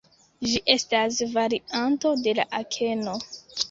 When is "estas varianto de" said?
0.75-2.37